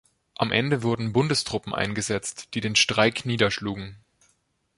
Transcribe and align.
Am 0.35 0.51
Ende 0.51 0.81
wurden 0.81 1.13
Bundestruppen 1.13 1.75
eingesetzt, 1.75 2.55
die 2.55 2.59
den 2.61 2.75
Streik 2.75 3.23
niederschlugen. 3.27 3.97